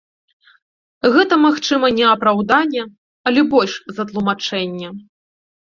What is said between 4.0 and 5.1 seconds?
тлумачэнне.